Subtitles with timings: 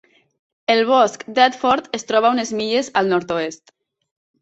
[0.75, 3.79] El bosc Thetford es troba a unes milles al nord-oest.